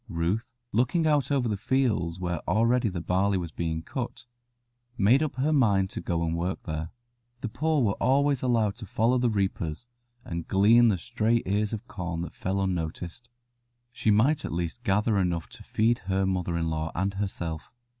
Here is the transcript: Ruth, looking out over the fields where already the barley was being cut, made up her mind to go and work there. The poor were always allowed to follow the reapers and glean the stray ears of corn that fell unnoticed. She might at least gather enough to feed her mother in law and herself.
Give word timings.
Ruth, 0.09 0.51
looking 0.71 1.05
out 1.05 1.29
over 1.31 1.47
the 1.47 1.55
fields 1.55 2.19
where 2.19 2.39
already 2.49 2.89
the 2.89 3.01
barley 3.01 3.37
was 3.37 3.51
being 3.51 3.83
cut, 3.83 4.25
made 4.97 5.21
up 5.21 5.35
her 5.35 5.53
mind 5.53 5.91
to 5.91 6.01
go 6.01 6.23
and 6.23 6.35
work 6.35 6.63
there. 6.63 6.89
The 7.41 7.49
poor 7.49 7.83
were 7.83 8.01
always 8.01 8.41
allowed 8.41 8.75
to 8.77 8.87
follow 8.87 9.19
the 9.19 9.29
reapers 9.29 9.87
and 10.25 10.47
glean 10.47 10.87
the 10.87 10.97
stray 10.97 11.43
ears 11.45 11.71
of 11.71 11.87
corn 11.87 12.21
that 12.21 12.33
fell 12.33 12.59
unnoticed. 12.61 13.29
She 13.91 14.09
might 14.09 14.43
at 14.43 14.51
least 14.51 14.81
gather 14.81 15.19
enough 15.19 15.47
to 15.49 15.61
feed 15.63 15.99
her 15.99 16.25
mother 16.25 16.57
in 16.57 16.71
law 16.71 16.91
and 16.95 17.13
herself. 17.13 17.71